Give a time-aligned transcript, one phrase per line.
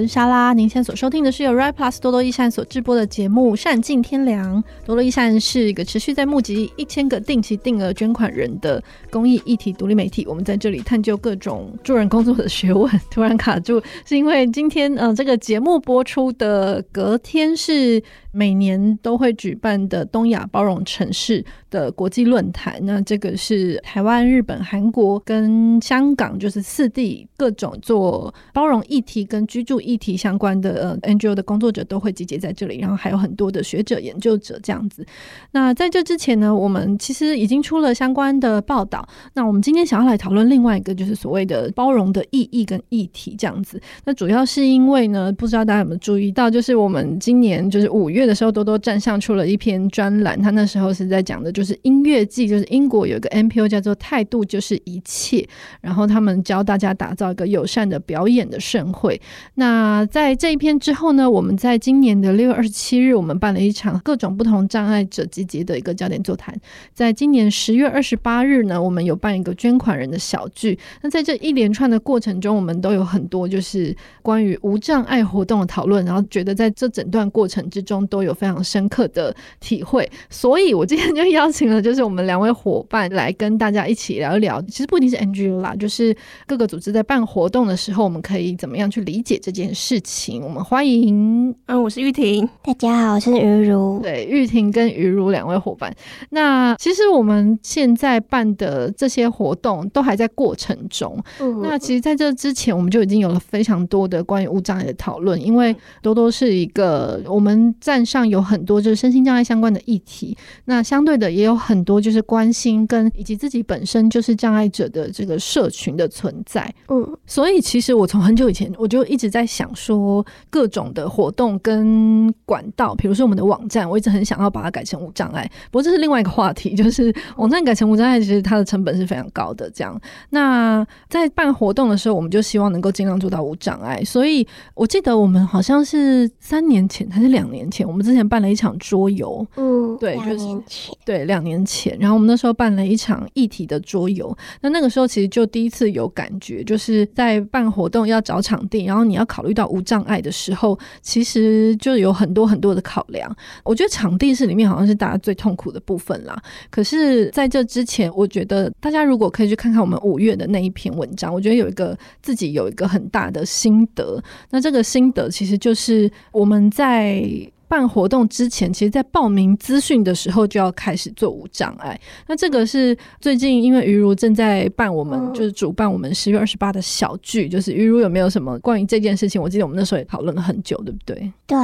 [0.00, 0.54] 嗨，我是莎拉。
[0.54, 4.58] 您现在所收听的是由 Rai Plus 多多益善所制播的节目《善尽天良》。
[4.86, 10.24] 多多益善是一个持续在募集一千个定期定额捐款人的公益议题独立媒体。
[10.26, 12.90] 我们在这里探究各种助人工作的学问。
[13.10, 18.02] 突然卡住，是因为今天呃，这个节目播出的隔天是
[18.32, 22.78] 每年都会举办的东亚包容城市的国际论坛。
[22.82, 29.64] 那这个是台湾、日本、韩国跟香港，就是四地各种做包容议题跟居。
[29.70, 35.06] 住议题相关的呃 NGO 的工作者都会集结在这里，然后还有很多的学者研究者这样子。
[35.52, 39.06] 那在这之前呢，我们其实已经出了相关的报道。
[39.34, 43.80] 那我们今天想要来讨论另外一个，就是所谓的包容的意义跟议题这样子。
[44.04, 55.48] 那主要是因为呢，不知道大家有没有注意到，就是我们今年就是五月月的时候，多多站上出了一篇专栏，他那时候是在讲的就是音乐季，就是英国有一个 NPO 叫做态度就是一切，
[55.80, 59.18] 然后他们教大家打造一个友善的表演的盛会。
[59.54, 66.54] 那在这一篇之后呢，我们在今年的六月二十七日，我们办了一场各种不同障碍者集结的一个焦点座谈。
[66.92, 70.78] 在今年十月二十八日呢，我们有办一个捐款人的小聚。
[71.00, 80.10] 那在这一连串的过程中，我们都有很多就是关于无障碍活动的讨论，然后觉得在这整段过程之中都有非常深刻的体会。
[80.28, 84.60] 所以我今天就邀请了就是我们两位伙伴来跟大家一起聊一聊。
[84.62, 86.16] 其实不一定是 NGO 啦，就是
[86.46, 89.50] 各个组织在办活动的时候，我们可以怎么样去理解这。
[89.50, 95.92] 件事情，我们欢迎，嗯，我是玉婷，大家好，我是于如，对，玉婷跟于如两位伙伴。
[96.30, 101.20] 那其实我们现在办的这些活动都还在过程中。
[101.40, 116.72] 嗯，那其实在这之前，我们就已经有了非常多的关于无障碍的讨论，因为多多是一个我们站上有很多就是身心障碍相关的议题，那相对的也有很多就是关心跟以及自己本身就是障碍者的这个社群的存在。
[116.88, 119.40] 嗯，所以其实我从很久以前我就一直在。
[119.40, 125.50] 在想说各种的活动跟管道，比如说我们的网站，我一直很想要把它改成无障碍。
[125.70, 129.70] 不过这是另外一个话题，就是网站改成无障碍，其实它的成本是非常高的。
[129.70, 134.04] 这样，那在办活动的时候，我们就希望能够尽量做到无障碍。
[134.04, 139.46] 所以我记得我们好像是三年前还是两年前，我们之前办了一场桌游。
[139.56, 141.96] 嗯，对，就是年前，对，两年前。
[141.98, 144.36] 然后我们那时候办了一场议题的桌游。
[144.60, 149.24] 那那个时候其实就第一次有感觉，就是在办活动要找场地，然后你要。
[149.30, 153.32] 考虑到无障碍的时候，其实就有很多很多的考量。
[153.62, 156.36] 我觉得场地是里面好像是大家最痛苦的部分啦。
[156.68, 164.20] 可是在这之前，我觉得大家如果可以去看看我们五月的那一篇文章，我觉得有一个自己有一个很大的心得。
[164.50, 167.22] 那这个心得其实就是我们在。
[167.70, 171.98] 办活动之前，其实，在报名资讯的时候就要开始做无障碍。
[172.26, 177.48] 那这个是最近，因为于如正在办我们，就是主办我们十月二十八的小聚。
[177.48, 179.40] 就是于如有没有什么关于这件事情？
[179.40, 181.32] 我记得我们那时候也讨论了很久，对不对？
[181.46, 181.56] 对，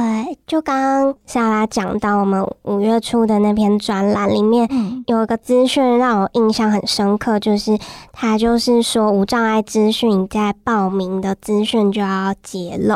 [0.47, 4.65] 就刚刚莎拉讲到我们五月初的那篇专栏里面，
[5.07, 7.77] 有一个资讯让我印象很深刻，就是
[8.13, 12.95] 他就是说无障碍资讯在报名的资讯就要揭露。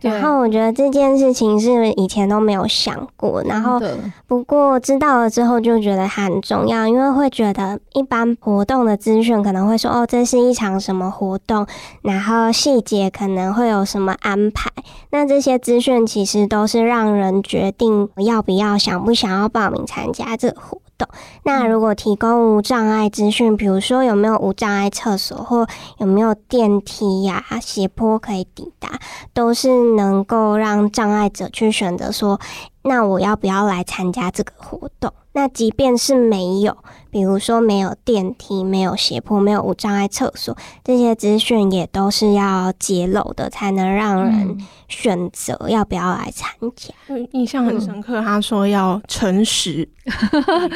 [0.00, 3.80] 然后我觉得这件事情是以前都没有想过，然后
[4.26, 11.66] 不过知道了之后就觉得很重要，因为会觉得一般活动的资讯可能会说哦，这是一场什么活动，
[12.02, 14.70] 然后细节可能会有什么安排，
[15.10, 21.08] 那这些资讯其实都是让人决定要不要、想不想要报名参加这个活动。
[21.44, 25.66] 那如果提供无障碍资讯，比如说有没有无障碍厕所，或
[25.96, 29.00] 有没有电梯呀、啊、斜坡可以抵达，
[29.32, 32.38] 都是能够让障碍者去选择说，
[32.82, 35.12] 那我要不要来参加这个活动？
[35.32, 36.76] 那即便是没有，
[37.08, 44.58] 比如说没有电梯、没有斜坡、没有无障碍厕所，这些资讯也都是要揭露的，才能让人
[44.88, 46.92] 选择要不要来参加。
[47.06, 49.88] 嗯，印象很深刻，他说要诚实，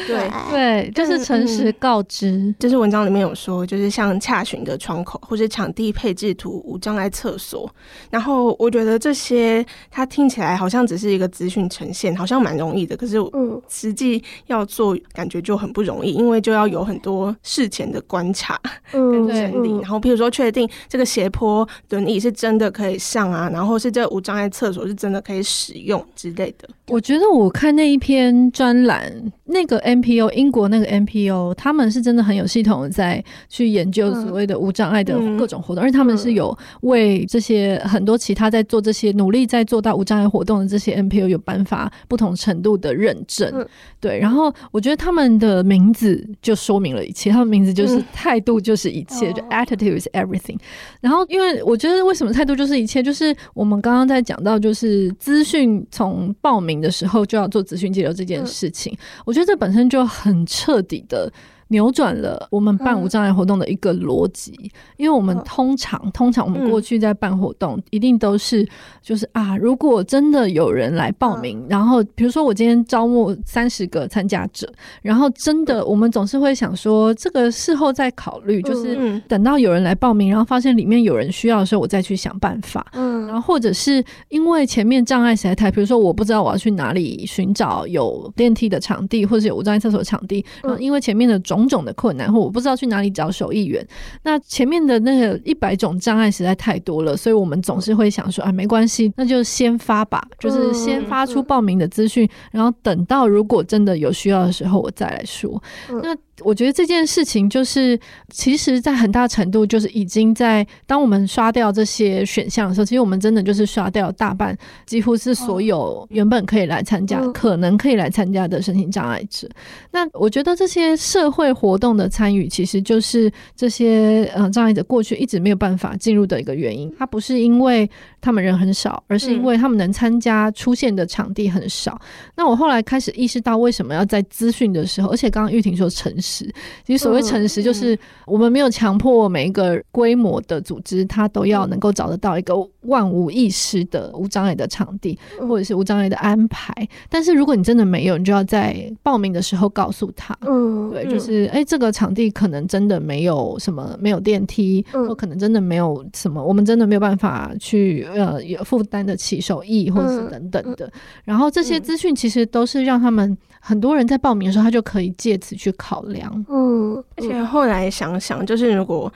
[0.06, 2.30] 对对，就是诚实告知。
[2.30, 7.68] 嗯，就是文章里面有说，就是像洽询的窗口或者场地配置图、无障碍厕所。
[8.08, 14.20] 然后我觉得这些，它听起来好像只是一个资讯呈现，好像蛮容易的，可是嗯，实际。
[14.46, 18.58] 要做感觉就很不容易，因为就要有很多事前的观察
[18.90, 26.68] 跟整理，嗯、然后譬如说确定这个斜坡轮椅是真的可以上啊，然后是这无障碍厕所是真的可以使用之类的。
[26.88, 29.10] 我觉得我看那一篇专栏，
[29.44, 43.50] 那个 NPO 英国那个 NPO，他们是真的很有系统的在去研究所谓的无障碍的各种活动，而且他们是有为这些很多其他在做这些努力在做到无障碍活动的这些 NPO 有颁发拿不同程度的认证。
[43.54, 43.68] 嗯、
[44.00, 50.58] 对，然后我觉得他们的名字就说明了一切，他们名字就是态度就是一切，嗯、就 attitude is everything。
[51.00, 61.32] 然后，因为我觉得为什么态度就是一切，就是我们刚刚在讲到，就是资讯从报名的时候就要做资讯记录这件事情，嗯、我觉得这本身就很彻底的。
[61.68, 68.66] 扭转了我们办无障碍活动的一个逻辑，嗯、因为我们通常、嗯、通常我们过去在办活动，一定都是
[69.02, 74.70] 就是啊，如果真的有人来报名，嗯、然后比如说我今天招募三十个参加者，
[75.02, 82.86] 然后真的我们总是会想说，这个事后再考虑，就是等到有人来报名，然后发现里面有人需要的时候，我再去想办法。
[82.92, 93.86] 嗯，然后或者是因为前面障碍实在太，比如说我不知道我要去哪里寻找有电梯的场地，或者是有无障碍厕所的场地，然后因为前面的种种的困难，或我不知道去哪里找手艺员，
[94.22, 105.62] 那前面的那个一百种障碍实在太多了，所以我们总是会想说，啊，没关系，那就先发吧，就是先发出报名的资讯，然后等到如果真的有需要的时候，我再来说。
[106.02, 107.98] 那我觉得这件事情就是，
[108.30, 119.48] 其实，在很大程度就是已经在当我们刷掉这些选项的时候，其实我们真的就是刷掉大半，几乎是所有原本可以来参加、可能可以来参加的身心障碍者。
[119.92, 126.92] 那我觉得这些社会活动的参与，其实就是这些呃障碍者过去一直没有办法进入的一个原因。
[126.98, 127.88] 它不是因为
[128.20, 132.00] 他们人很少，而是因为他们能参加出现的场地很少。
[132.36, 136.44] 那我后来开始意识到，为什么要在资讯的时候，而且刚刚玉婷说诚实。
[136.86, 146.72] 其实所谓诚实，就是我们没有强迫每一个规模的组织，它都要能够找得到一个万无一失的无障碍的场地，或者是无障碍的安排。
[147.10, 160.90] 但是如果你真的没有，你就要在报名的时候告诉他，嗯，对，就是哎，这个场地可能真的没有什么，没有电梯，或可能真的没有什么，我们真的没有办法去呃有负担得起手艺，或者是等等的。
[161.24, 166.44] 然后这些资讯其实都是让他们很多人在报名的时候，他就可以借此去考量。
[166.50, 169.10] 嗯，而且后来想想，就是如果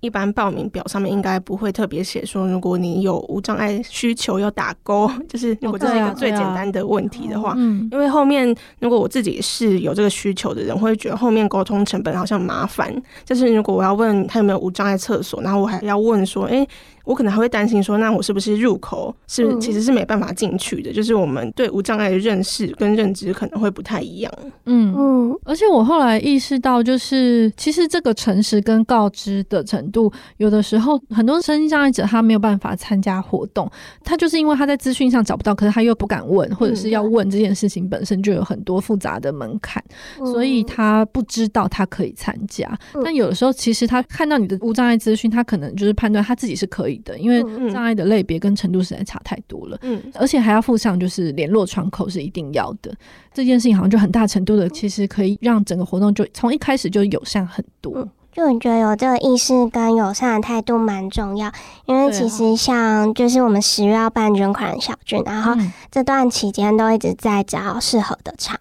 [0.00, 12.94] 一般报名表上面应该不会特别写说，如果你有无障碍需求要打勾， 就是如果这是一个最简单的问题的话，嗯，因为后面如果我自己是有这个需求的人，会觉得后面沟通成本好像麻烦。
[13.24, 16.66] 就是如果我要问他有没有无障碍厕所，然后我还要问说，哎。
[17.04, 20.90] 我可能还会担心说，那我是不是入口是其实是没办法进去的？
[20.90, 24.32] 嗯、就是我们对无障碍的认识跟认知可能会不太一样。
[24.64, 33.70] 嗯嗯，而且我后来意识到，就是其实这个诚实跟告知的程度，有的时候很多身心障碍者他没有办法参加活动，
[34.02, 39.82] 他就是因为他在资讯上找不到，可是他又不敢问，或者是要问这件事情本身就有很多复杂的门槛，
[40.18, 42.66] 嗯、所以他不知道他可以参加。
[42.94, 47.42] 嗯、但有的时候，其实他看到你的无障碍资讯，他可能就是判断他自己是可以的，因为
[47.72, 52.94] 障碍的类别跟程度实在差太多了，嗯，而且还要附上就是联络窗口是一定要的，
[53.32, 58.08] 这件事情好像就很大程度的其实可以让整个活动就从一开始就友善很多。
[58.32, 61.52] 就我觉得有这个意识跟友善的态度蛮重要，
[61.86, 65.54] 因为其实像就是我们十月要办捐款小聚，然后
[65.88, 68.58] 这段期间都一直在找适合的场。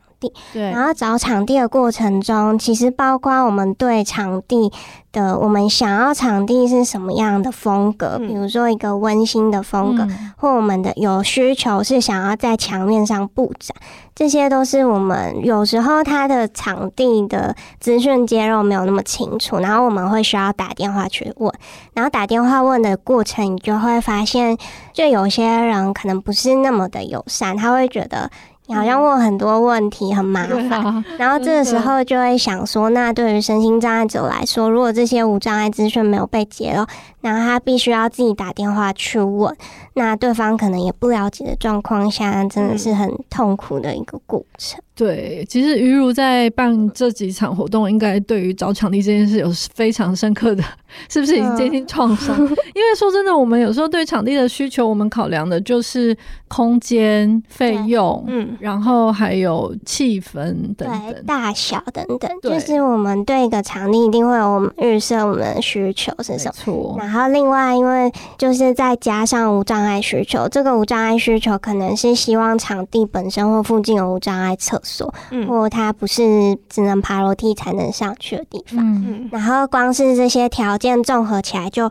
[0.54, 4.72] 对，然后找场地的过程中，其实包括我们对场地
[5.12, 13.76] 的，我们想要场地是什么样的风格，比如说一个温馨的风格，嗯、或我们的有需求是想要在墙面上布展，
[14.16, 21.52] 这些都是我们有时候它的场地的资讯接入没有那么清楚，然后我们会需要打电话去问，
[21.94, 24.58] 然后打电话问的过程，你就会发现，
[24.94, 28.30] 就有些人可能不是那么的友善，他会觉得。
[28.68, 36.86] 你好像问很多问题很麻烦，啊、 然后这个时候就会想说，那对于身心障碍者来说，如果这些无障碍资讯没有被揭露，
[37.22, 39.54] 那他必须要自己打电话去问，
[39.96, 44.80] 那对方可能也不了解的状况下，真的是很痛苦的一个过程。
[44.96, 50.64] 对，其实于如在办这几场活动，应该对于找场地这件事有非常深刻的，
[51.10, 52.36] 是不是已经接近创伤？
[52.38, 52.44] 嗯、
[52.76, 56.16] 因为说真的，我们有时候对场地的需求，我们考量的就是
[56.48, 66.98] 空间、费用，嗯，然后还有气氛等等、大小等等，就是我们对一个场地一定会有我们预设我们的需求是什么。
[67.00, 81.90] 然后另外，因为就是再加上无障碍需求，这个无障碍需求可能是希望场地本身或附近有无障碍厕所，嗯，或它不是只能爬楼梯才能上去的地方，嗯，然后光是这些条件综合起来就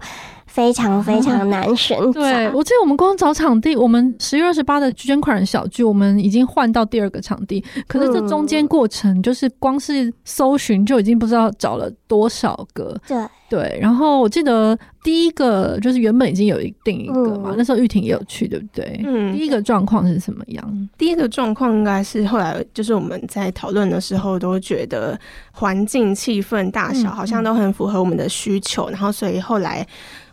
[0.53, 2.21] 非常非常难选择。
[2.21, 12.95] 对，我记得我们光找场地，我们十月二十八的捐款人小聚，我们已经换到第二个场地，可是这中间过程就是光是搜寻就已经不知道找了多少个。
[13.09, 13.17] 对。
[13.53, 18.99] 对，然后我记得第一个就是原本已经有一定一个嘛，嗯、那时候玉婷也有去，对不对？
[19.05, 20.89] 嗯，第一个状况是什么样？
[20.97, 29.87] 第一个状况应该是后来就是我们在讨论的时候都觉得环境、气氛、大小好像都很符合我们的需求，嗯、然后所以后来。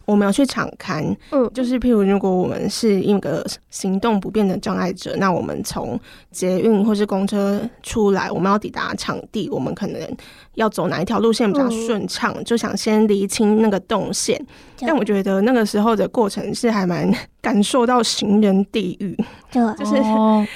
[0.05, 5.99] 我们要去场刊，嗯，就是譬如如果我们是一个行动不便的障碍者，那我们从
[6.31, 10.01] 捷运或是公车出来，我们要抵达场地，我们可能
[10.55, 14.39] 要走哪一条路线比较顺畅，嗯、就想先厘清那个动线。
[14.81, 19.13] 但我觉得那个时候的过程是还蛮感受到行人地狱，
[19.51, 20.01] 对，就是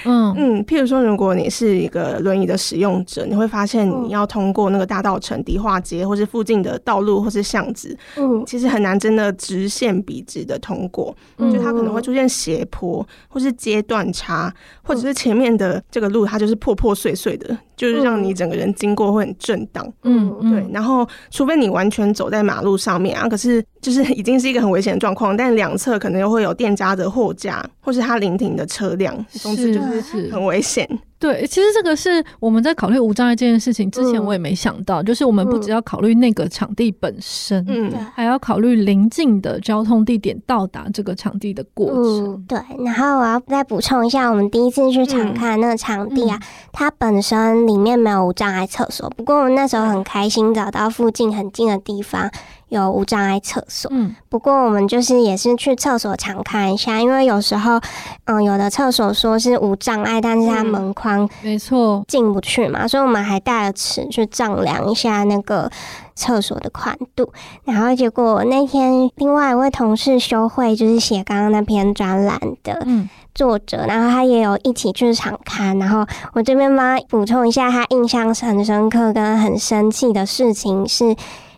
[0.06, 0.34] 嗯。
[0.36, 14.50] 嗯，譬如说，如果你是一个轮椅的使用者，你会发现你要通过那个大道城迪化街，或是附近的道路或是巷子，嗯，其实很难真的直线笔直的通过，嗯，就它可能会出现斜坡，或是阶段差，
[14.82, 17.54] 或者是前面的这个路它就是破破碎碎的。
[17.76, 20.64] 就是让你整个人经过会很震荡，嗯，对。
[20.72, 25.36] 然后，除非你完全走在马路上面啊，可是就是 已经是一个很危险的状况。
[25.36, 30.86] 但两侧可能又会有店家的货架，或是他临停的车辆，总之就是很危险。
[31.24, 42.34] 对，其实这个是我们在考虑无障碍这件事情之前，我也没想到，嗯、就是我们不只要考虑那个场地本身，嗯，还要考虑临近的交通地点到达这个场地的过程。
[42.34, 52.30] 嗯、对，然后我要再补充一下，我们第一次去场看那个场地啊，嗯、它本身里面没有无障碍厕所，不过我们那时候很开心找到附近很近的地方。
[52.74, 57.80] 有无障碍厕所，嗯，不过我们就是也是去厕所常看一下，因为有时候，
[58.24, 62.04] 嗯，有的厕所说是无障碍，但是它门框没错。
[62.08, 65.70] 进不去嘛，所以我们还带了尺去丈量一下那个
[66.16, 67.32] 厕所的宽度，
[67.64, 72.86] 然后结果那天另外一位同事修会就是写刚刚那篇专栏的
[73.34, 81.14] 作者，然后他也有一起去场看，然后我这边帮他补充一下，他印象很深刻跟很生气的事情是。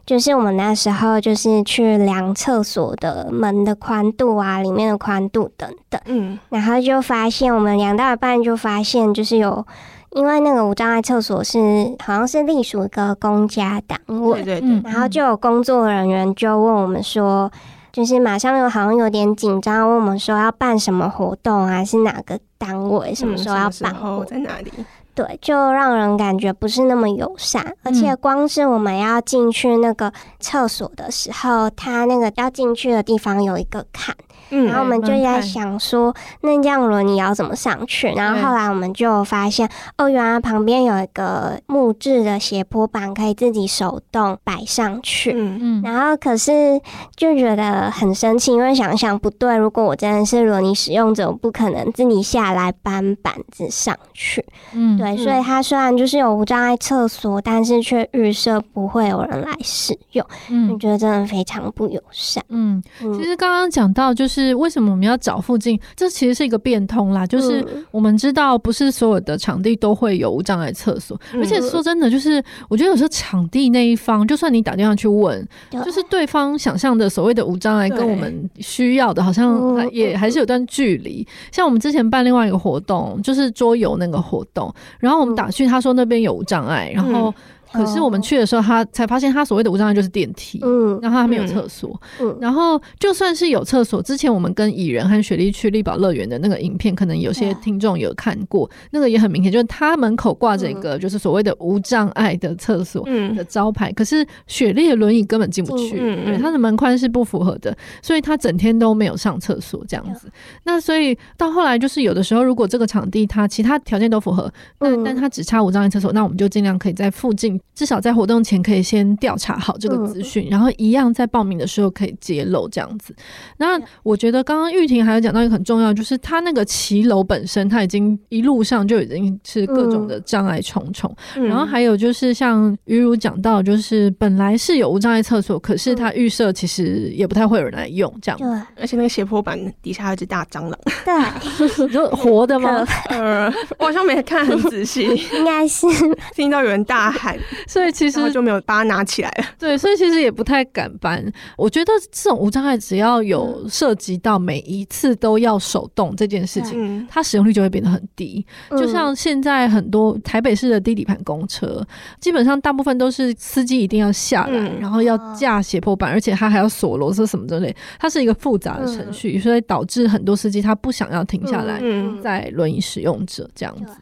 [0.06, 9.66] 就是我们那时候就是去量厕所的门的宽度啊，里面的宽度等等，嗯，然后就发现我们量到一半就发现就是有，
[10.10, 11.58] 因为那个无障碍厕所是
[11.98, 17.50] 好像是隶属一个公家单位，对对对，然后就有工作人员就问我们说，
[17.92, 24.72] 就是马上又好像有点紧张，问我们说要办什么活动，啊是哪个单位，什么时候要办活动，在哪里？
[25.16, 34.14] 对，就让人感觉不是那么友善，而且光是我们要进去那个厕所的时候，它那个要进去的地方有一个坎。
[34.50, 38.08] 嗯，然后我们就在想说，那这样轮椅要怎么上去？
[38.12, 45.32] 然后后来我们就发现，哦，原来旁边有一个木质的斜坡板，可以自己手动摆上去。
[45.34, 45.82] 嗯嗯。
[45.82, 46.80] 然后可是
[47.16, 54.44] 就觉得很生气，因为想想不对，如果我真的是轮椅使用者，我不可能自己下来搬板子上去。
[54.72, 60.24] 嗯，对，所以它虽然就是有无障碍厕所，但是却预设不会有人来使用。
[60.50, 62.44] 嗯，我觉得真的非常不友善。
[62.50, 64.35] 嗯，其实刚刚讲到就是。
[64.42, 65.80] 是为什么我们要找附近？
[65.96, 81.26] 这其实是一个变通啦，就是我们知道不是所有的场地都会有无障碍厕所，而且说真的，就是我觉得有时候场地那一方，就算你打电话去问，就是对方想象的所谓的无障碍跟我们需要的，好像也还是有段距离。
[81.50, 87.34] 像我们之前办另外一个活动，就是桌游那个活动，然后我们打去，他说那边有无障碍，然后。
[87.72, 103.04] 可是我们去的时候，他才发现他所谓的无障碍就是电梯，嗯，然后他没有厕所，嗯，然后就算是有厕所，之前我们跟蚁人和雪莉去丽宝乐园的那个影片，可能有些听众有看过，那个也很明显，就是他门口挂着一个就是所谓的无障碍的厕所
[103.34, 110.30] 的招牌，可是雪莉的轮椅根本进不去，对，他的门宽是不符合的，所以他整天都没有上厕所这样子。
[110.62, 117.55] 那所以到后来就是有的时候，如果这个场地它其他条件都符合，那但他只差无障碍厕所，那我们就尽量可以在附近。
[117.74, 123.14] 至少在活动前可以先调查好这个资讯，嗯、然后一样在报名的时候可以揭露这样子。
[123.58, 131.14] 那我觉得刚刚玉婷还有讲到一个很重要，就是它那个骑楼本身，它已经一路上就已经是各种的障碍重重。
[131.36, 138.38] 嗯、然后还有就是像于如讲到，就是本来是有无障碍厕所，可是它预设其实也不太会有人来用这样。
[138.38, 138.46] 对，
[138.80, 140.78] 而且那个斜坡板底下有只大蟑螂。
[141.04, 142.86] 对， 就活的吗？
[143.10, 145.02] 呃， 我好像没看很仔细，
[145.34, 145.86] 应该是
[146.34, 147.36] 听到有人大喊。
[147.66, 149.44] 所以其实就没有把它拿起来了。
[149.58, 151.24] 对，所以其实也不太敢搬。
[151.56, 158.44] 我觉得这种无障碍只要有涉及到每一次都要手动这件事情，嗯、它使用率就会变得很低。
[158.70, 161.84] 嗯、就像现在很多台北市的低底盘公车，
[162.20, 171.80] 基本上大部分都是司机一定要下来，嗯、然后要架斜坡板，而且他还要锁螺丝什么之类，它是一个复杂的程序，嗯、所以导致很多司机他不想要停下来，
[172.22, 173.94] 在轮椅使用者这样子。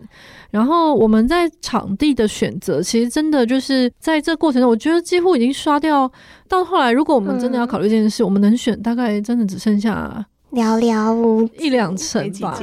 [0.54, 6.08] 然后我们在场地的选择，其实真的就是在这过程中，我觉得几乎已经刷掉。
[6.49, 12.56] 到后来，如果我们真的要考虑这件事，嗯、我们能选大概真的只剩下寥寥无一两层吧。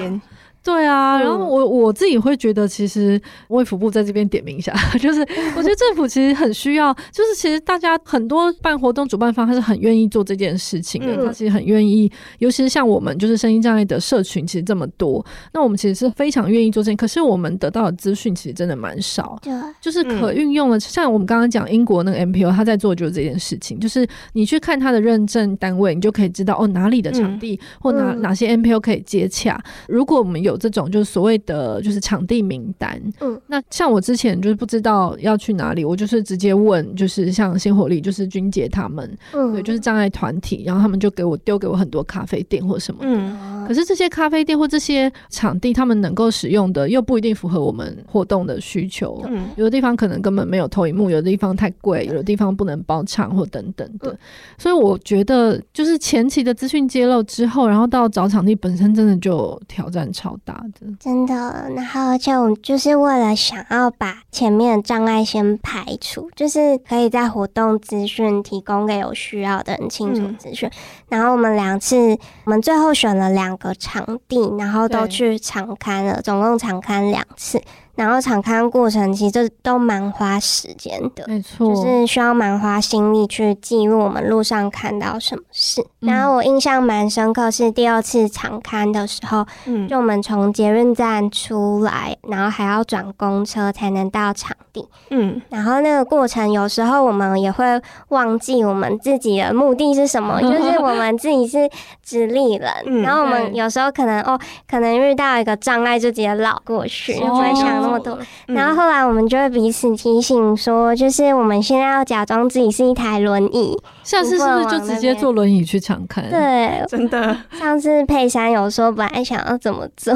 [0.64, 5.22] 对啊，然后我我自己会觉得，其实卫福部在这边点名一下， 就是
[5.56, 19.52] 我觉得政府其实很需要，就是其实大家很多办活动主办方他是很愿意做这件事情的，他其实很愿意，尤其是像我们就是声音障碍的社群其实这么多，那我们其实是非常愿意做这件，可是我们得到的资讯其实真的蛮少，对，
[19.82, 30.51] 就是可运用的，像我们刚刚讲英国那个 MPO 他在做就是这件事情，就是你去看他的认证单位，你就可以知道哦哪里的场地或哪哪些 MPO 可以接洽，如果我们有。
[30.52, 54.18] 有这种就是所谓的就是场地名单，嗯，那像我之前就是不知道要去哪里，我就是直接问，就是像新活力，就是君姐他们，嗯，对，就是障碍团体，然后他们就给我丢给我很多咖啡店或什么的，嗯，可是这些咖啡店或这些场地，他们能够使用的又不一定符合我们活动的需求，嗯，有的地方可能根本没有投影幕，有的地方太贵，有的地方不能包场或等等的，
[54.58, 60.54] 所以我觉得就是前期的资讯揭露之后，然后到找场地本身真的就挑战超大。
[60.54, 70.70] 的真的，然后而且我们就是为了想要把前面的障碍先排除，就是可以在活动资讯提供给有需要的人清楚资讯。
[70.70, 70.74] 嗯、
[71.10, 77.62] 然后我们两次，我们最后选了两个场地，然后都去场刊了，总共场刊两次。
[77.96, 85.82] 然后场刊过程其实都蛮花时间的，没错，就是需要蛮花心力去记录我们路上看到什么事。
[86.00, 97.66] 嗯、然后我印象蛮深刻是第二次场刊的时候，嗯，就我们从捷运站出来，然后还要转公车才能到场地，嗯，然后那个过程有时候我们也会
[98.10, 101.70] 忘记我们自己的目的是什么， 就是我们自己是
[102.02, 107.81] 直立人，嗯、然后我们有时候可能哦，可能遇到一个障碍就直接绕过去，就不会想。
[107.82, 116.30] 那么多，然后后来我们就会彼此提醒说，就是我们现在要假装自己是一台轮椅，下次是不是就直接坐轮椅去场看？
[116.30, 117.36] 对，真的。
[117.52, 120.14] 上次佩珊有说本来想要怎么做，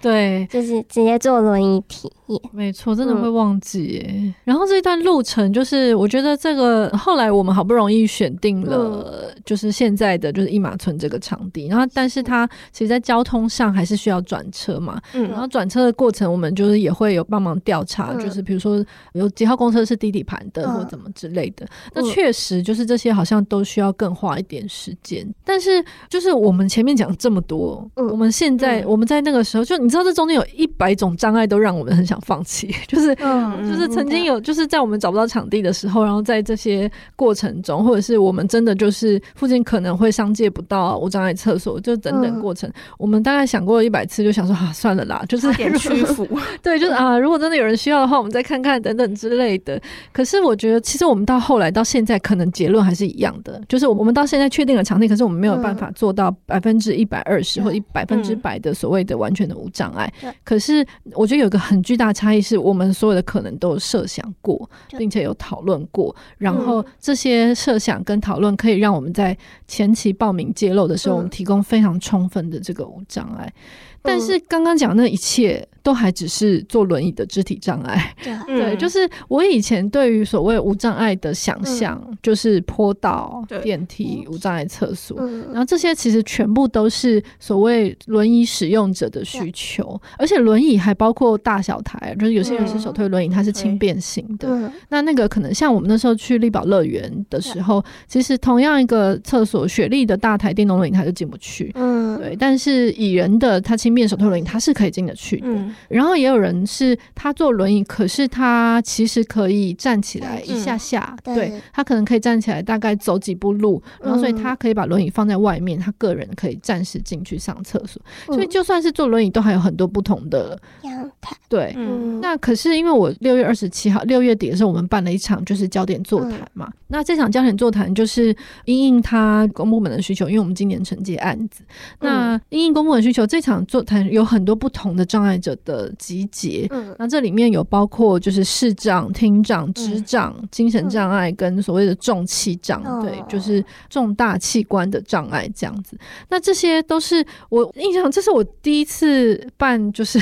[0.00, 2.50] 对， 就是直接坐轮椅体验。
[2.52, 4.06] 没错，真的会忘记耶。
[4.14, 17.08] 嗯、然后这一段路程，就是我觉得这个后来我们好不容易选定了，就是现在的就是一马村这个场地，然后但是它其实在交通上还是需要转车嘛，嗯，然后转车的过程我们就是也会。
[17.08, 21.66] 有帮忙调查，嗯、就是比如说有几号公车是低底盘的，嗯、或怎么之类的。
[21.94, 25.24] 那确实就是这些，好像都需要更花一点时间。
[25.24, 32.74] 嗯、但是就是我们前面讲这么多，嗯、我们现在、嗯、我们在那个时候，就你知道这中间有一百种障碍，都让我们很想放弃。
[32.86, 46.28] 就是、嗯、就是曾经有，就是在我们找不到场地的时候，然后在这些过程中，或者是我们真的就是附近可能会商借不到无障碍厕所，就等等过程，嗯、我们大概想过一百次，就想说啊，算了啦，就是点屈服，
[46.62, 46.98] 对，就是。
[46.98, 49.80] 啊，如果真的有人需要的话，我们再看看等等之类的。
[50.10, 60.12] 可是我觉得，其实我们到后来到现在，可能结论还是一样的，就是我们到现在确定了场地，可是我们没有办法做到百分之一百二十或一百分之百的所谓的完全的无障碍。
[60.42, 73.52] 可是我觉得有一个很巨大差异是，我们所有的可能都设想过，并且有讨论过，然后这些设想跟讨论可以让我们在前期报名揭露的时候，我们提供非常充分的这个无障碍。
[74.02, 118.00] 但是刚刚讲那一切都还只是坐轮椅的肢体障碍， 对， 对，就是我以前对于所谓无障碍的想象，就是坡道、电梯、无障碍厕所，然后这些其实全部都是所谓轮椅使用者的需求，而且轮椅还包括大小台，就是有些人是手推轮椅，它是轻便型的，那那个可能像我们那时候去丽宝乐园的时候，其实同样一个厕所，雪莉的大台电动轮椅它就进不去，嗯，对，但是蚁人的它轻便手推轮椅它是可以进得去的，嗯、然后也有人是他坐轮椅，可是他其实可以站起来一下下，嗯、对，他可能可以站起来大概走几步路，然后所以他可以把轮椅放在外面，他个人可以暂时进去上厕所。
[118.28, 121.36] 嗯、所以就算是坐轮椅，都还有很多不同的阳台。
[121.48, 126.66] 对，嗯，那可是因为我六月二十七号六月底的时候，我们办了一场就是焦点座谈嘛。
[126.68, 128.34] 嗯、那这场焦点座谈就是
[128.66, 131.62] 因应他公部门的需求，因为我们今年承接案子。
[132.00, 136.66] 嗯、那因应公部门需求，这场座谈有很多不同的障碍者的集结。
[136.70, 145.98] 嗯，那这里面有包括就是视障、听障、肢障、嗯、精神障碍跟所谓的重器障，嗯、对，就是重大器官的障碍这样子。
[146.28, 150.18] 那这些都是我印象，这是我第一次办，就是。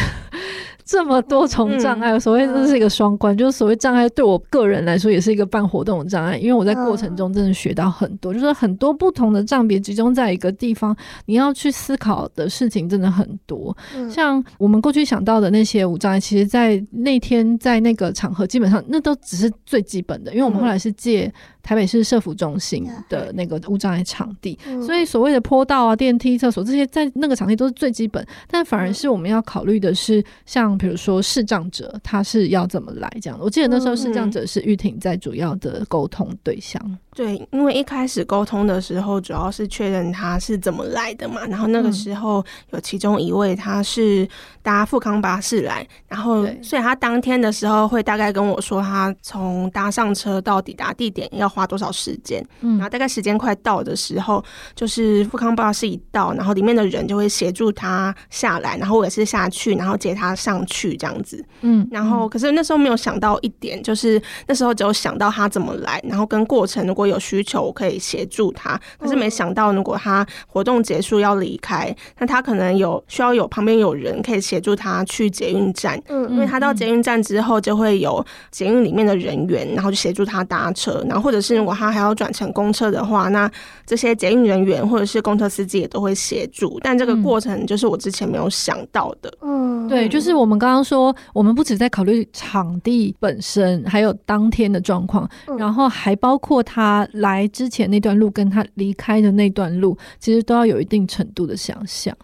[0.87, 13.77] 这么多重障碍，所谓这是一个双关，嗯、就是所谓障碍对我个人来说也是一个办活动的障碍，因为我在过程中真的学到很多，嗯、就是很多不同的障别集中在一个地方，你要去思考的事情真的很多。
[13.97, 21.33] 嗯、像我们过去想到的那些无障碍，其实，在那天在那个场合，基本上那都只是最基本的，因为我们后来是借。
[21.67, 28.25] 台北市社福中心的那个无障碍场地，嗯、所以所谓的坡道啊、电梯、厕所这些，在那个场地都是最基本。
[28.49, 33.39] 但反而是我们要考虑的是，像比如说视障者，他是要怎么来这样。
[33.41, 36.99] 我记得那时候视障者是玉婷在主要的沟通对象。
[37.17, 41.47] 对，因为一开始沟通的时候，主要是确认他是怎么来的嘛。
[41.47, 44.29] 然后那个时候有其中一位他是
[44.61, 52.47] 搭富康巴士来，然后所以他当天的时候会大概跟我说，他从搭上车到抵达地点要花多少时间。
[52.61, 61.43] 嗯然后大概时间快到的时候，就是富康巴士一到，然后里面的人就会协助他下来，然后我也是下去，然后接他上去这样子。
[61.63, 67.06] 嗯，然后可是那时候没有想到一点，就是那时候只有想到他怎么来，然后跟过程如果。
[67.07, 83.51] 有需求我可以协助他，可是没想到如果他活动结束要离开，那他可能有需要有旁边有人可以协助他去捷运站，嗯，因为他到捷运站之后就会有捷运里面的人员，然后就协助他搭车，然后或者是如果他还要转乘公车的话，那
[83.85, 96.96] 这些捷运人员或者是公车司机也都会协助，但这个过程就是我之前没有想到的，嗯，对，就是我们刚刚说，我们不止在考虑场地本身，还有当天的状况，然后还包括他。
[96.97, 102.17] 他来之前那段路，跟他离开的那段路，其实都要有一定程度的想象。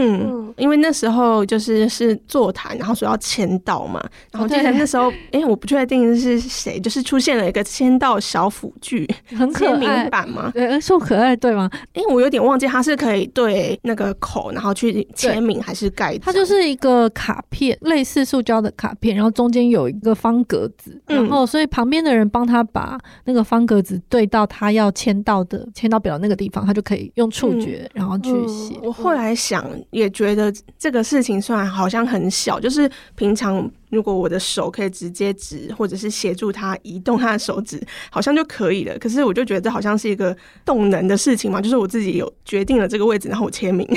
[0.00, 11.68] 嗯，因为那时候就是是座谈，然后说要签到嘛，然后记得那时候，哎、欸，我不确定是谁，就是出现了一个签到小辅具，很可爱版嘛，对，说可爱对吗？
[11.94, 16.16] 哎、欸，我有点忘记它是可以对那个口，然后去签名还是盖？
[16.18, 28.78] 它就是一个卡片，类似塑胶的卡片，然后中间有一个方格子，然后所以旁边的人帮他把那个方格子对到他要签到的签到表那个地方，他就可以用触觉、嗯、然后去写。
[28.82, 29.64] 我后来想。
[29.90, 38.98] 也觉得这个事情虽然好像很小，就是平常如果我的手可以直接指，或者是协助他移动他的手指，好像就可以了。
[38.98, 43.88] 可是我就觉得这好像是一个动能的事情嘛，就是我自己有决定了这个位置，然后我签名，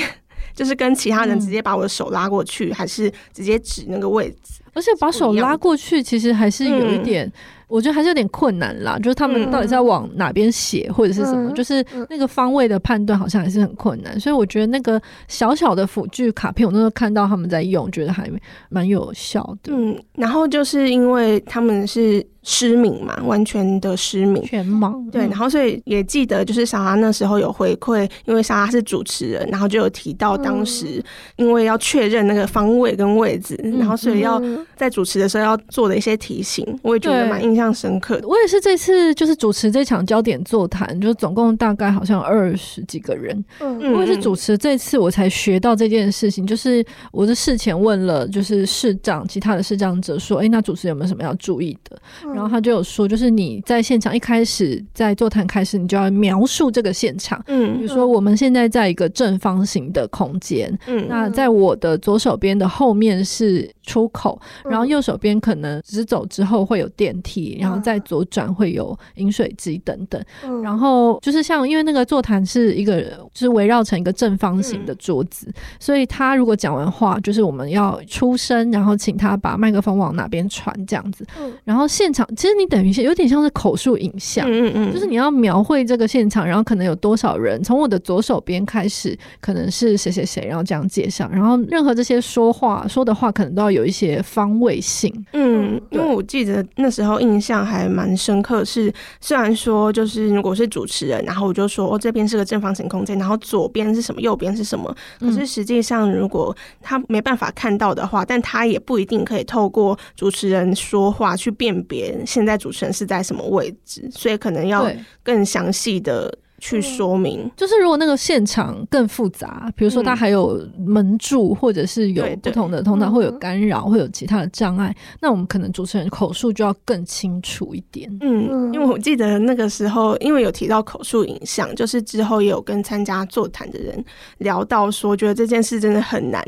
[0.54, 7.30] 就是跟其他人直接把我的手拉过去，嗯、还是直接指那个位置，而且把手拉过去，其实还是有一点。
[7.72, 18.30] 嗯我觉得还是有点困难啦，就是他们到底在往哪边写或者是什么，嗯、就是那个方位的判断好像还是很困难，所以我觉得那个小小的辅具卡片，我那时候看到他们在用，觉得还
[18.68, 19.72] 蛮有效的。
[19.72, 22.24] 嗯，然后就是因为他们是。
[22.42, 25.08] 失明嘛，完全的失明，全盲。
[25.10, 31.02] 对，然后所以也记得，就是莎拉那时候有回馈，因为莎拉是主持人，然后就有提到当时
[31.36, 34.42] 因为要确认那个方位跟位置，嗯、然后所以要
[34.76, 38.26] 在主持的时候要做的一些提醒，我也觉得蛮印象深刻的。
[38.26, 51.96] 我也是这次就是主持这场焦点座谈，就总共大概好像二十几个人，嗯，我也是主持这次我才学到这件事情，就是我是事前问了就是市长其他的市长者说，哎，那主持有没有什么要注意的？
[52.34, 57.42] 然后他就有说，就是你在现场一开始在座谈开始，你就要描述这个现场。
[57.46, 70.22] 嗯，比如说我们现在在一个正方形的空间，嗯，那在我的左手边的后面是出口，然后右手边可能直走之后会有电梯，然后再左转会有饮水机等等。
[70.62, 73.00] 然后就是像因为那个座谈是一个
[73.34, 81.26] 就是围绕成一个正方形的桌子，所以他如果讲完话，就是我们要出声，然后请他把麦克风往哪边传这样子。
[81.64, 82.21] 然后现场。
[82.36, 112.11] 其实你等于是有点像是口述影像，嗯嗯，就是你要描绘这个现场，然后可能有多少人，从我的左手边开始，可能是谁谁谁，然后这样介绍，然后任何这些说话说的话，可能都要有一些方位性，嗯，因为我记得那时候印象还蛮深刻，是虽然说就是如果是主持人，然后我就说哦，这边是个正方形空间，然后左边是什么，右边是什么，可是实际上如果他没办法看到的话，但他也不一定可以透过主持人说话去辨别。
[112.26, 114.90] 现在主持人是在什么位置，所以可能要
[115.22, 117.40] 更详细的去说明。
[117.42, 128.08] 嗯、就是如果那个现场更复杂，比如说它还有门柱，或者是有不同的通道，会有干扰，会有其他的障碍，那我们可能主持人口述就要更清楚一点。
[128.20, 134.04] 嗯，因为我记得那个时候，因为有提到口述影像，就是之后也有跟参加座谈的人
[134.38, 136.40] 聊到说，觉得这件事真的很难。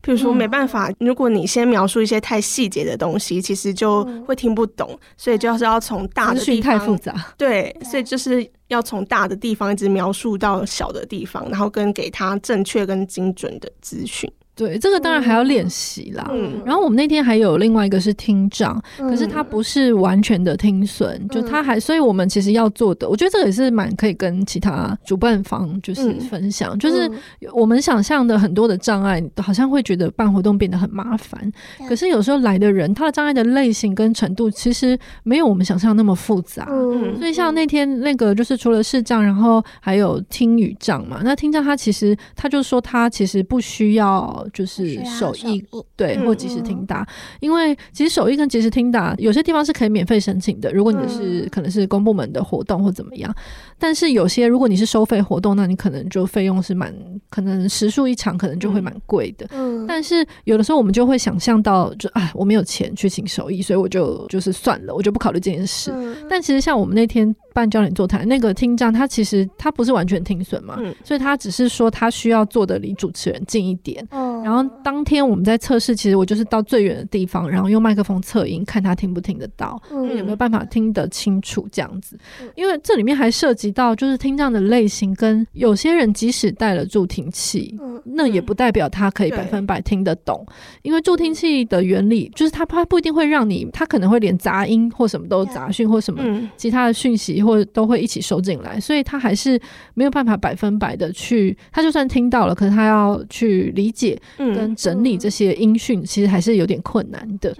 [0.00, 14.30] 比如说没办法，如果你先描述一些太细节的东西，其实就会听不懂，所以就是要从大的地方，太复杂，对，所以就是要从大的地方一直描述到小的地方，然后跟给他正确跟精准的资讯。
[14.56, 16.30] 对，这个当然还要练习啦。
[16.32, 27.10] 嗯，然后我们那天还有另外一个是听障，嗯、可是他不是完全的听损，嗯、就他还，所以我们其实要做的，我觉得这个也是蛮可以跟其他主办方就是分享，嗯、就是
[27.52, 31.38] 我们想象的很多的障碍，好像会觉得办活动变得很麻烦，
[31.78, 36.66] 嗯、可是有时候来的人，他的障碍的类型跟程度其实没有我们想象那么复杂。
[36.70, 44.45] 嗯，所以像那天那个就是除了视障，然后还有听语障嘛，那听障他其实他就说他其实不需要。
[44.52, 45.64] 就是手艺
[45.96, 47.06] 对，或即时听打，嗯、
[47.40, 50.72] 因为其实手艺跟即时听打有些地方是可以免费申请的。
[50.72, 53.34] 如果你是、嗯、可能是公部门的活动或怎么样，
[53.78, 56.94] 但是有些如果你是收费活动，那你可能就费用是蛮
[57.30, 59.46] 可能时数一场可能就会蛮贵的。
[59.52, 65.90] 嗯，但是有的时候我们就会想象到就，就哎，我没有钱去请手艺，所以我就就是算了，我就不考虑这件事。
[65.94, 67.34] 嗯、但其实像我们那天。
[67.56, 74.06] 办焦点座谈那个听障，他其实他不是完全听损嘛，嗯、所以他只是说他需要坐的离主持人近一点。
[74.10, 82.16] 嗯、然后当天我们在测试，其实我就是到最远的地方，然后用麦克风测音，看他听不听得到，嗯、有没有办法听得清楚这样子。
[82.40, 96.22] 嗯、因为这里面还涉及到就是听障的类型，跟有些人即使带了助听器，嗯、那也不代表他可以百分百听得懂，对因为助听器的原理就是他他不一定会让你，他可能会连杂音或什么都杂讯或什么
[96.56, 97.42] 其他的讯息。
[97.42, 99.60] 或者都会一起收进来，所以他还是
[99.94, 107.56] 没有办法百分百的去，他就算听到了，可是他要去理解跟整理这些音讯，其实还是有点困难的。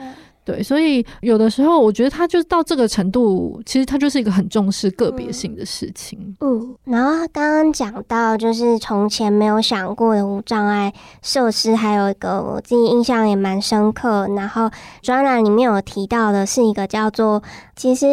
[0.47, 6.37] 对，所以有的时候我觉得他就到这个程度，其实他就是一个很重视个别性的事情。
[6.39, 14.29] 嗯，嗯，然后刚刚讲到就是从前没有想过的无障碍设施，还有一个我自己印象也蛮深刻。
[14.37, 14.71] 然后
[15.03, 17.43] 专栏里面有提到的是一个叫做，
[17.75, 18.07] 其实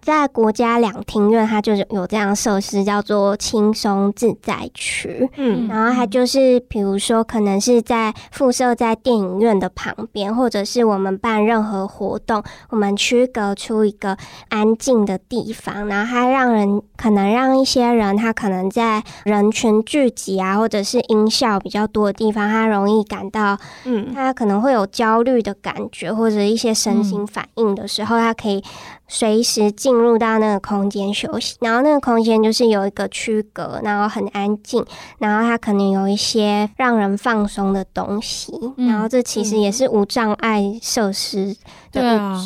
[0.00, 5.28] 在国家两厅院它就是有这样设施，叫做轻松自在区。
[5.36, 11.79] 嗯，然后它就是比如说可能是在附设在电影院的旁边，或者是我们办任何。
[11.86, 14.16] 活动，我们区隔出一个
[14.48, 28.62] 安静的地方，然后它让人可能让一些人，他可能在人群聚集啊，或者是音效比较多的地方，他容易感到，嗯，他可能会有焦虑的感觉，或者一些身心反应的时候，他可以
[29.08, 31.56] 随时进入到那个空间休息。
[31.60, 34.84] 然后那个空间就是有一个区隔，然后很安静，
[35.18, 41.56] 然后它可能有一些让人放松的东西，然后这其实也是无障碍设施。
[41.90, 42.42] 对啊，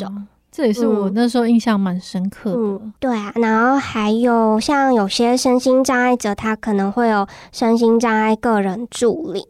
[0.55, 2.57] 这也是我那时候印象蛮深刻的。
[2.57, 9.45] 嗯，对啊，然后还有像有些身心障碍者，他可能会有身心障碍个人助理。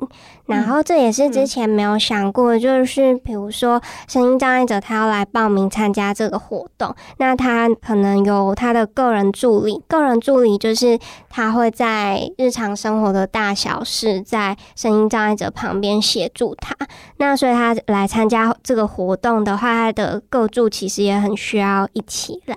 [0.48, 16.76] 然后这也是之前没有想过，就是比如说身心障碍者他要来报名参加这个活动，那他可能有他的个人助理，个人助理就是他会在日常生活的大小事，在身心障碍者旁边协助他。
[17.18, 22.56] 那所以他来参加这个活动的话，他的构助其实也很需要一起来。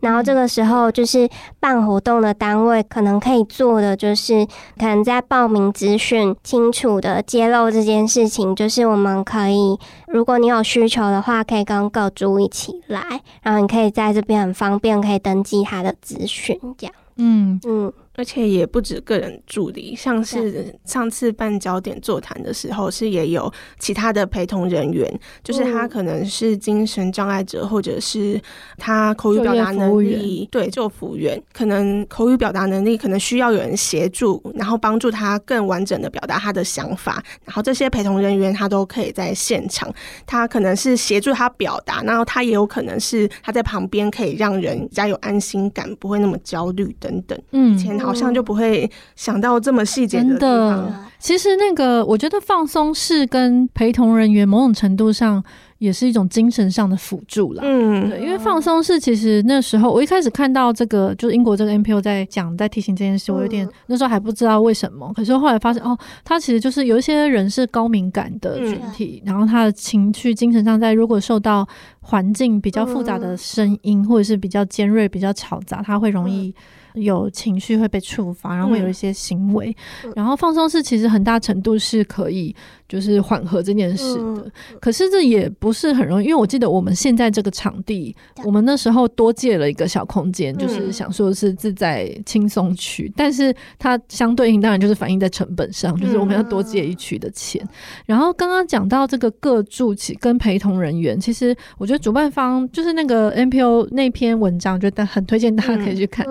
[0.00, 4.46] 然后这个时候，就是办活动的单位可能可以做的，就是
[4.78, 8.54] 可能在报名资讯清楚的揭露这件事情。
[8.54, 16.94] 就是我们可以，如果你有需求的话，可以跟各组一起来，然后你可以在这边很方便，可以登记他的资讯，这样。
[17.16, 17.92] 嗯嗯。
[18.18, 25.08] 而且也不止个人助理，像是上次办焦点座谈的时候，是也有其他的陪同人员，
[25.44, 28.40] 就是他可能是精神障碍者，或者是
[28.76, 39.88] 他口语表达能力，对，就服务员，可能口语表达能力可能需要有人协助，然后帮助他更完整的表达他的想法，然后这些陪同人员他都可以在现场，
[40.26, 50.24] 他可能是协助他表达，然后他也有可能是他在旁边可以让人比较有安心感，不会那么焦虑等等，嗯，前好像就不会想到这么细节的。
[50.24, 55.42] 真的，其实那个，我觉得放松是跟陪同人员某种程度上
[55.78, 57.62] 也是一种精神上的辅助啦。
[57.64, 71.66] 嗯，对，因为放松是其实那时候我一开始看到这个，就是英国这个 NPO 在讲在提醒这件事，我有点那时候还不知道为什么，可是后来发现哦，他其实就是有一些人是高敏感的群体，然后他的情绪、精神上在如果受到
[72.00, 76.54] 环境比较复杂的声音，或者是比较尖锐、比较嘈杂，他会容易。
[77.00, 82.54] 有情绪会被触发，然后会有一些行为，嗯、然后放松是其实很大程度是可以
[82.88, 84.22] 就是缓和这件事的。
[84.22, 97.62] 嗯、可是这也不是很容易，因为我记得我们现在这个场地，嗯、我们那时候多借了一个小空间，嗯、就是想说是自在轻松区，但是它相对应当然就是反映在成本上，就是我们要多借一区的钱。
[97.62, 97.68] 嗯、
[98.06, 106.26] 然后刚刚讲到这个各住起跟陪同人员，其实我觉得主办方就是那个 NPO 那篇文章，觉得很推荐大家可以去看。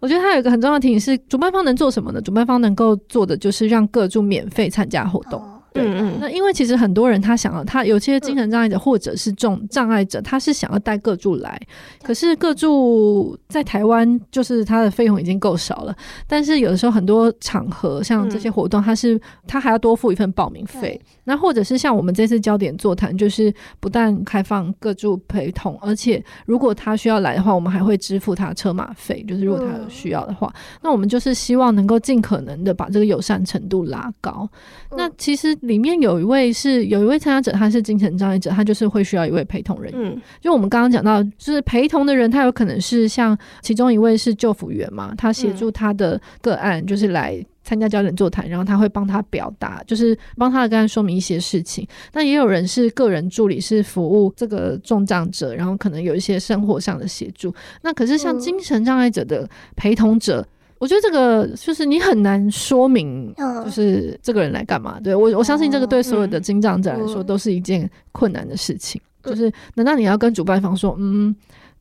[0.00, 2.20] 我觉得它有一个很重要的提醒是，主办方能做什么呢？
[2.20, 5.42] 主办方能够做的就是让各住免费参加活动。
[5.76, 11.60] 对，那因为其实很多人他想要，他有些精神障碍者或者是重障碍者，他是想要带各住来，
[12.02, 15.94] 可是各住在台湾就是他的费用已经够少了，
[16.26, 21.00] 但是有的时候很多场合像这些活动，他是他还要多付一份报名费。
[21.24, 34.48] 那或者是像我们这次焦点座谈，就是不但开放各住陪同，而且如果他需要来的话，我们还会支付他车马费，就是如果他有需要的话，那我们就是希望能够尽可能的把这个友善程度拉高。
[34.96, 35.56] 那其实。
[35.66, 40.00] 里面有一位是有一位参加者，他是精神障碍者，他就是会需要一位陪同人员。
[40.02, 51.86] 嗯，就我们刚刚讲到，就是陪同的人，他有可能是像其中一位是救服员嘛，他协助他的个案，就是来参加焦点座谈，然后他会帮他表达，就是帮他的个案说明一些事情。
[52.12, 57.54] 那也有人是个人助理，是服务这个重障者，然后可能有一些生活上的协助。
[57.82, 60.46] 那可是像精神障碍者的陪同者。
[60.78, 63.34] 我觉得这个就是你很难说明，
[63.64, 65.00] 就是这个人来干嘛？
[65.00, 69.00] 对，我我相信这个对所有的精障者来说都是一件困难的事情。
[69.22, 71.34] 就是难道你要跟主办方说，嗯？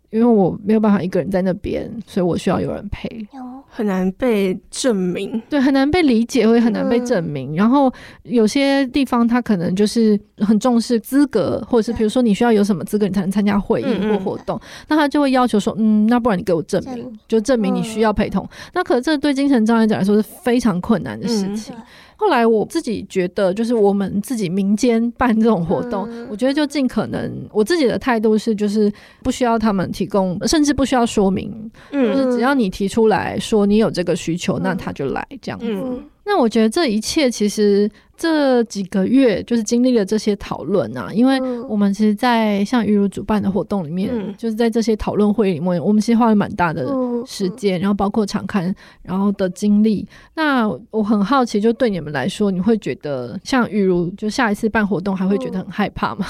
[0.10, 3.10] 因为我没有办法一个人在那边，所以我需要有人陪，
[3.68, 7.54] 很难被证明，对，很难被理解，会很难被证明。
[7.54, 7.92] 嗯、然后
[8.24, 14.60] 有些地方他可能就是很重视资格，或者是比如说你需要有什么资格你才能参加会议或活动，嗯。
[14.60, 18.44] 嗯，那他就会要求说，嗯，那不然你给我证明，就证明你需要陪同。
[18.46, 21.76] 嗯、那可是这对精神障碍者来说是非常困难的事情。
[22.18, 35.66] 嗯后来我自己觉得，就是我们自己民间办这种活动，嗯、我觉得就尽可能，我自己的态度是，就是不需要他们提供，甚至不需要说明，嗯、就是只要你提出来说你有这个需求，嗯、那他就来这样子。
[35.70, 37.90] 嗯、那我觉得这一切其实。
[38.18, 46.88] 这几个月就是经历了这些讨论啊，因为我们其实，在像雨如主办的活动里面，嗯、就是在这些讨论会里面，我们其实花了蛮大的
[47.26, 50.08] 时间，嗯、然后包括场刊，然后的经历。
[50.34, 56.26] 那我很好奇，就对你们来说，你会觉得像雨如，就下一次办活动还会觉得很害怕吗？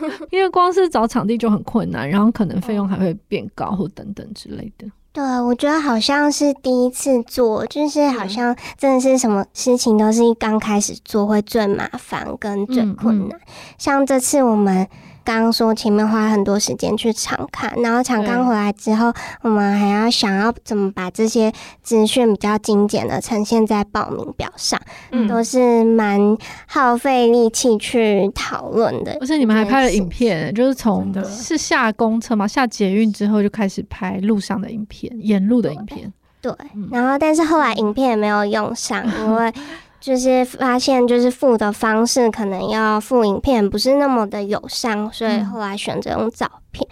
[0.00, 4.86] 嗯、 因为光是找场地就很困难，然后可能费用还会变高或等等之类的。
[5.16, 13.38] 对，我觉得好像是第一次做，就是好像真的是什么事情都是一刚开始做会最麻烦跟最困难。
[13.38, 13.48] 嗯嗯、
[13.78, 14.86] 像这次我们。
[15.26, 19.12] 刚刚说前面花很多时间去场看，然后场勘回来之后，
[19.42, 29.18] 我们还要想要怎么把这些资讯比较精简的呈现在报名表上，嗯，都是蛮耗费力气去讨论的。
[29.20, 36.12] 而且你们还拍了影片，就是从是下公车嘛，下捷运之后就开始拍路上的影片，沿路的影片。
[36.40, 36.52] 对，
[36.92, 39.52] 然后但是后来影片也没有用上， 因为。
[40.00, 46.88] 就是发现，就是付的方式可能要付影片，不是那么的友善，所以后来选择用照片。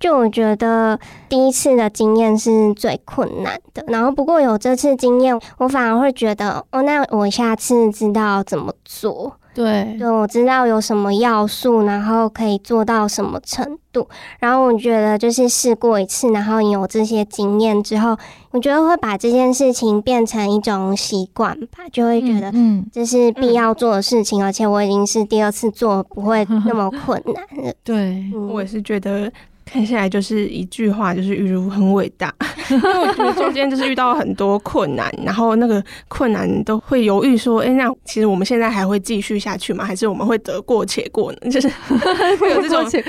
[0.00, 9.36] 就我觉得第一次的经验是最困难的，然后不过有这次经验，我反而会觉得，哦，那我下次知道怎么做。
[9.54, 14.08] 对，对，我知道有什么要素，然后可以做到什么程度。
[14.40, 18.16] 然后我觉得就是试过一次，然后你有这些经验之后，
[18.50, 27.72] 我觉得会把这件事情变成一种习惯吧，就会觉得嗯，这是必要做的事情，嗯、而且我已经是第二次做，不会那么 困难了。
[27.84, 27.94] 对，
[28.34, 29.32] 嗯、我也是觉得。
[29.64, 32.32] 看下来就是一句话，就是雨如很伟大。
[32.70, 39.84] 因为我觉得中间就是遇到很多困难，然后那个困难都会犹豫说：“哎、欸，那其实我们现在还会继续下去吗？
[39.84, 41.68] 还是我们会得过且过呢？” 就是
[42.40, 43.00] 会有这种真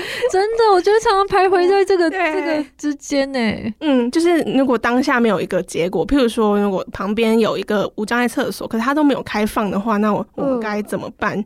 [0.58, 3.38] 的，我觉得常常徘徊在这个这个之间呢。
[3.80, 11.38] 嗯，就是如果当下没有一个结果，譬如说，如果旁边有一个无障碍厕所，可是它都没有开放的话，那我我们该怎么办？
[11.38, 11.44] 嗯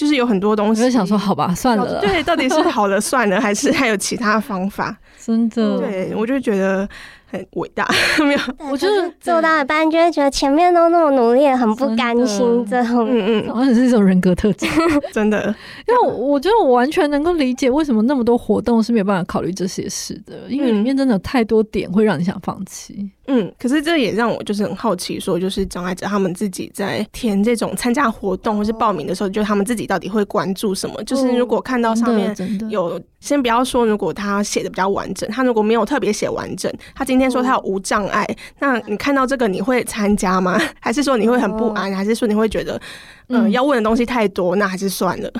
[0.00, 2.00] 就是有很多东西，我就想说，好吧，算了。
[2.00, 4.96] 对，到底是好了算了，还是还有其他方法？
[5.22, 6.88] 真的，对，我就觉得
[7.30, 7.88] 很伟大，
[8.24, 8.40] 没有。
[8.70, 12.66] 我就是做到一半就会觉得前面都那么努力，很不甘心。
[12.66, 14.66] 这种，嗯嗯，好像是一种人格特质，
[15.12, 15.54] 真的。
[15.86, 23.10] 因为我觉得我完全能够理解为什么那么多活动是没有办法考虑这些事的，因为里面真的有太多点会让你想放弃。
[23.32, 31.00] 嗯，可是这也让我就是很好奇，说就是障碍者他们自己在填这种参加活动或是报名的时候，就他们自己到底会关注什么？
[31.04, 32.34] 就是如果看到上面
[32.68, 38.26] 有，先不要说如果他写的比较完整，他如果没有特别写完整，他今天说他有无障碍，
[38.58, 40.58] 那你看到这个你会参加吗？
[40.80, 41.92] 还是说你会很不安？
[41.94, 42.80] 还是说你会觉得，
[43.28, 45.30] 嗯，要问的东西太多，那还是算了。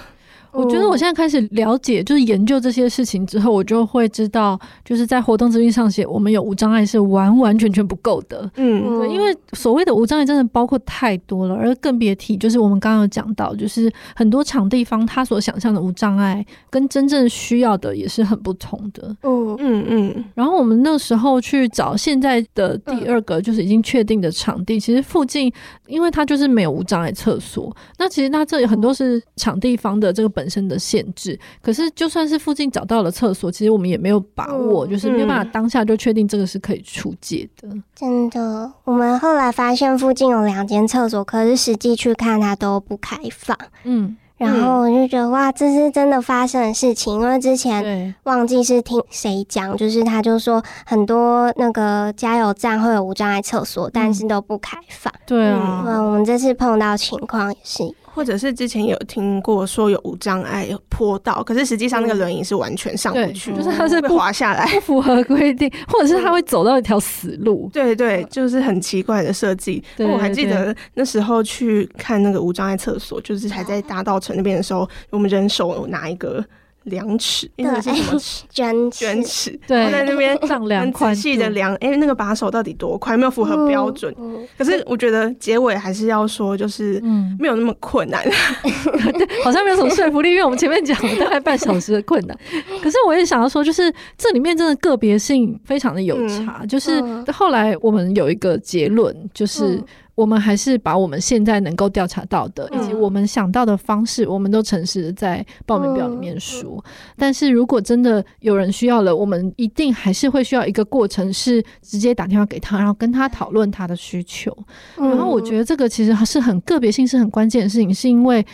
[0.52, 8.50] 我觉得我现在开始了解，就是研究这些事情之后，我就会知道，就是在活动资讯上写我们有无障碍是完完全全不够的。
[8.56, 19.16] 嗯，对，因为所谓的无障碍真的包括太多了，而更别提就是我们刚刚有讲到，就是很多场地方他所想象的无障碍跟真正需要的也是很不同的。
[19.22, 20.24] 嗯嗯嗯。
[20.34, 25.52] 然后我们那时候去找现在的第二个就是已经确定的场地，其实附近
[25.86, 37.68] 因为它就是没有无障碍厕所，那其实那这里很多是场地方的这个本身的限制，可是就算是附近找到了厕所，其实我们也没有把握，嗯、就是没有办法当下就确定这个是可以出借的。
[37.94, 43.56] 真的，我们后来发现附近有两间厕所，可是实际去看它都不开放。
[43.84, 55.12] 嗯，然后我就觉得哇，这是真的发生的事情，因为之前忘记是听谁讲，就是他就说很多那个加油站会有无障碍厕所，嗯、但是都不开放。
[55.26, 57.94] 对啊，嗯，我们这次碰到情况也是。
[58.12, 67.70] 或者是之前有听过说有无障碍坡道，可是实际上那个轮椅是完全上不去，就是它是会滑下来，不符合规定，或者是它会走到一条死路。
[67.72, 69.82] 对对，就是很奇怪的设计。
[69.98, 76.44] 我还记得那时候去看那个无障碍厕所，就是还在大道城那边的时候，我们人手拿一个。
[76.84, 78.44] 量尺，因为是什么尺？
[78.50, 83.18] 卷卷尺，对，在那边丈量，很仔细的量，哎，那个把手到底多宽？
[83.18, 84.14] 没有符合标准。
[84.56, 87.00] 可是我觉得结尾还是要说，就是
[87.38, 92.36] 没有那么困难， 对，好像没有什么说服力，因为我们前面讲了大概半小时的困难。
[92.82, 96.64] 可是我也想要说，就是这里面真的个别性非常的有差。
[96.66, 97.02] 就是
[97.32, 99.82] 后来我们有一个结论，就是。
[100.14, 106.82] 我们还是把我们现在能够调查到的，以及我们想到的方式，我们都诚实的在报名表里面说。
[107.16, 114.56] 但是如果真的有人需要了，我们一定还是会需要一个过程，是直接打电话给他，然后跟他讨论他的需求。
[114.96, 118.44] 然后我觉得这个其实还是很个别性，是很关键的事情，是因为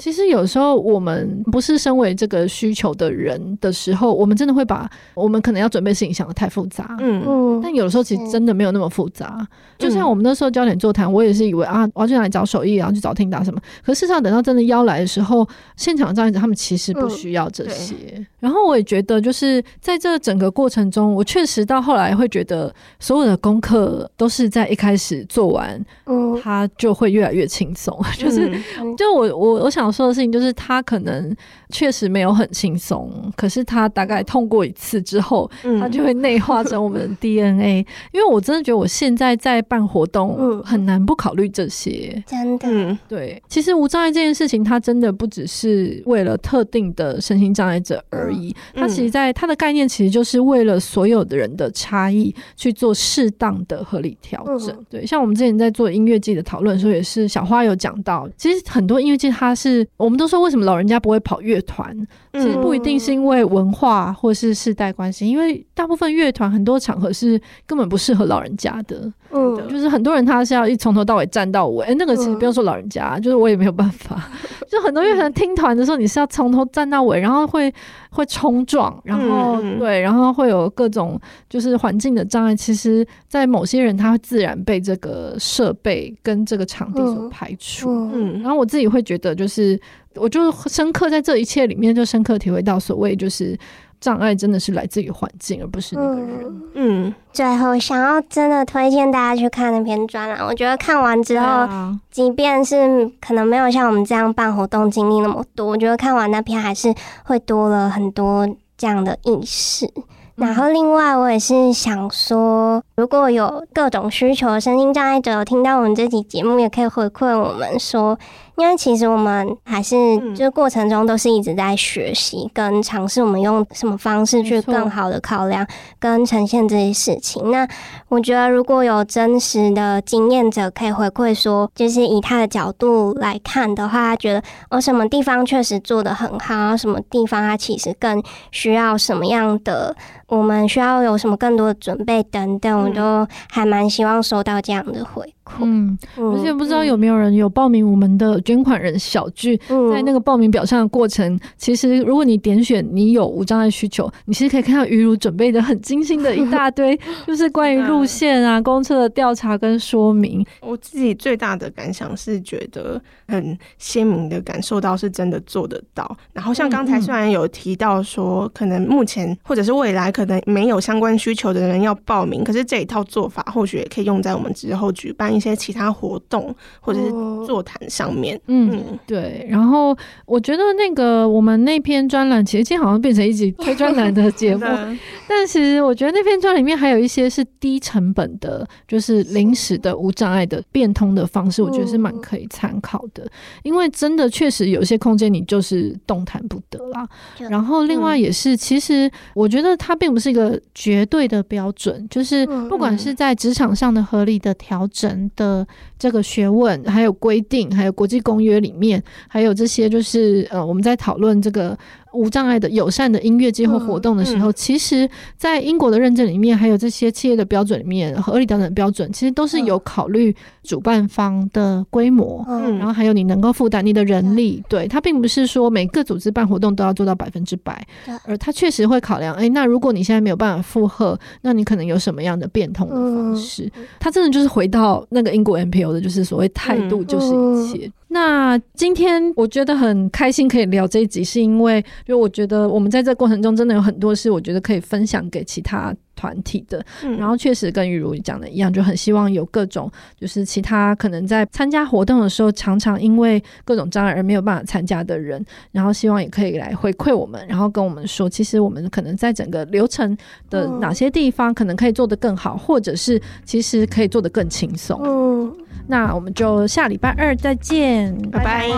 [0.00, 6.96] 其实有时候我们不是身为这个需求的人的时候，我们真的会把我们可能要准备事情想的太复杂。
[7.00, 7.60] 嗯嗯。
[7.62, 9.46] 但有的时候其实真的没有那么复杂。
[9.78, 11.12] 就像我们那时候焦点座谈。
[11.12, 13.60] 我也是以为啊，我要去哪里找手艺，然后去找听打什么。
[13.84, 15.46] 可是事实上，等到真的邀来的时候，
[15.76, 17.94] 现场的障碍者他们其实不需要这些。
[18.16, 27.98] 嗯、然后我也觉得，就是在这整个过程中，我确实到后来会觉得，所有的功课都是在一开始做完，嗯，他就会越来越轻松。
[28.16, 28.50] 就是，
[28.96, 31.34] 就我我我想说的事情，就是他可能
[31.72, 35.50] 确实没有很轻松，可是他大概痛过一次之后，
[35.80, 37.84] 他就会内化成我们的 DNA。
[38.12, 40.92] 因为我真的觉得，我现在在办活动很难。
[41.04, 43.42] 不考虑这些，真的，对。
[43.48, 48.54] 其实无障碍这件事情，它真的不只是为了特定的身心障碍者而已。
[48.74, 54.76] 它其实，在它的概念，其实就是为了所有的人的差异去做适当的合理调整。
[54.90, 61.96] 对，像我们之前在做音乐季的讨论的时候，也是小花有讲到，其实很多音乐季，它是我们都说，为什么老人家不会跑乐团？
[62.34, 69.10] 其实不一定是因为文化或是世代关系，因为大部分乐团很多场合是根本不适合老人家的。
[69.30, 74.30] 嗯，就是很多人他是要一从头到尾站到尾，那个其实不用说老人家，就是我也没有办法。
[74.68, 77.72] 就很多乐团听团的时候，你是要从头站到尾，然后会
[78.12, 82.54] 会冲撞，然后对，然后会有各种就是环境的障碍。
[82.54, 87.90] 其实，在某些人他会自然被这个设备跟这个场地所排除。
[88.12, 89.80] 嗯，然后我自己会觉得，就是
[90.14, 93.58] 我就深刻在这一切里面，就深刻体会到所谓就是。
[94.02, 96.28] 障碍真的是来自于环境，而不是那个人。
[96.74, 106.92] 嗯，嗯，最后想要真的推荐大家去看那篇专栏，我觉得看完之后，啊、即便是可能没有像我们这样办活动经历那么多，我觉得看完那篇还是
[107.24, 109.88] 会多了很多这样的意识。
[110.34, 118.18] 然后，另外我也是想说，如果有各种需求的身心障碍者听到我们这期节目，也可以回馈我们说，
[118.51, 119.96] 你因为其实我们还是
[120.36, 125.66] 就过程中都是一直在学习跟尝试，我们用什么方式去更好的考量
[125.98, 127.50] 跟呈现这些事情。
[127.50, 127.66] 那
[128.08, 134.40] 我觉得如果有真实的经验者可以回馈说，就是以他的角度来看的话，他觉得
[134.70, 139.96] 哦什么地方确实做得很好，什么地方他其实更需要什么样的。
[140.28, 145.58] 我们需要有什么更多的准备等等，我都还蛮希望收到这样的回馈。
[145.60, 149.56] 嗯，而且不知道有没有人有报名我们的捐款人小聚，
[149.90, 160.44] 在那个报名表上的过程，其实如果你点选你有无障碍需求，你其实可以看到于如准备的很精心的一大堆， 就是关于路线啊、公车的调查跟说明。
[160.60, 166.16] 我自己最大的感想是觉得很鲜明的感受到是真的做得到。
[166.32, 177.10] 然后像刚才虽然有提到说，可能目前或者是未来可可能没有相关需求的人要报名，可是这一套做法或许也可以用在我们之后举办一些其他活动或者是
[177.44, 178.31] 座谈上面。
[178.46, 179.46] 嗯，嗯，对。
[179.50, 184.64] 然后我觉得那个我们那篇专栏，其实今天好像变成一集推专栏的节目，
[185.28, 193.26] 但其实我觉得那篇专栏里面还有一些是低成本的，就是临时的无障碍的变通的方式，我觉得是蛮可以参考的。
[193.62, 197.08] 因为真的确实有些空间你就是动弹不得啦。
[197.38, 205.66] 然后另外也是，其实我觉得它并不是一个绝对的标准，就是不管是在职场上的合理的调整的
[206.02, 211.78] 这个学问，还有规定，还有国际公约里面，还有这些就是呃，我们在讨论这个。
[212.12, 214.52] 无障碍的友善的音乐季或活动的时候，嗯。
[214.52, 227.86] 嗯、其实，在英国的认证里面，还有这些企业的标准里面，合理调整的标准，其实都是有考虑主办方的规模，嗯，然后还有你能够负担你的人力，对，它并不是说每个组织办活动都要做到百分之百，
[228.24, 233.70] 而它确实会考量，哎，那如果你现在没有办法负荷，那你可能有什么样的变通的方式？
[233.98, 237.90] 它真的就是回到那个英国 NPO 的，就是所谓态度就是一切。
[238.12, 246.84] 那今天我觉得很开心可以聊这一集，是因为因为我觉得我们在这过程中真的有很多事，我觉得可以分享给其他团体的。
[247.02, 260.16] 嗯、然后确实跟玉如讲的一样，就很希望有各种就是其他可能在参加活动的时候，常常因为各种障碍而没有办法参加的人，然后希望也可以来回馈我们，然后跟我们说，其实我们可能在整个流程
[260.48, 265.00] 的哪些地方可能可以做得更好，或者是其实可以做得更轻松。
[265.02, 265.52] 嗯。
[265.88, 268.68] 那我们就下礼拜二再见，拜拜。